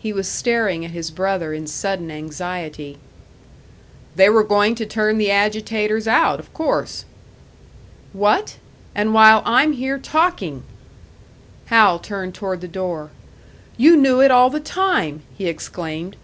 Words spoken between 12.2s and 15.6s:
toward the door. "You knew it all the time!" he